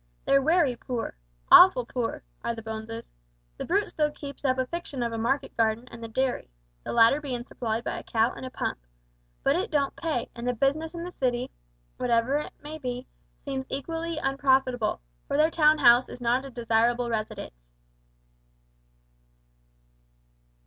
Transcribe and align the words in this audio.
They're 0.25 0.41
wery 0.41 0.75
poor 0.75 1.13
awful 1.51 1.85
poor 1.85 2.23
are 2.43 2.55
the 2.55 2.63
Boneses. 2.63 3.11
The 3.57 3.65
Brute 3.65 3.87
still 3.87 4.09
keeps 4.09 4.43
up 4.43 4.57
a 4.57 4.65
fiction 4.65 5.03
of 5.03 5.11
a 5.13 5.17
market 5.19 5.55
garden 5.55 5.87
and 5.91 6.03
a 6.03 6.07
dairy 6.07 6.49
the 6.83 6.91
latter 6.91 7.21
bein' 7.21 7.45
supplied 7.45 7.83
by 7.83 7.99
a 7.99 8.03
cow 8.03 8.33
and 8.33 8.43
a 8.43 8.49
pump 8.49 8.79
but 9.43 9.55
it 9.55 9.69
don't 9.69 9.95
pay, 9.95 10.27
and 10.35 10.47
the 10.47 10.53
business 10.55 10.95
in 10.95 11.03
the 11.03 11.11
city, 11.11 11.51
whatever 11.97 12.37
it 12.39 12.53
may 12.63 12.79
be, 12.79 13.05
seems 13.45 13.67
equally 13.69 14.17
unprofitable, 14.17 15.01
for 15.27 15.37
their 15.37 15.51
town 15.51 15.77
house 15.77 16.09
is 16.09 16.19
not 16.19 16.45
a 16.45 16.49
desirable 16.49 17.07
residence." 17.11 17.69